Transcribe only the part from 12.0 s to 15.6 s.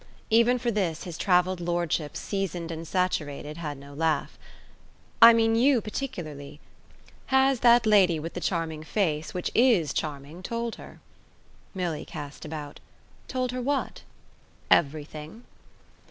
cast about. "Told her what?" "Everything."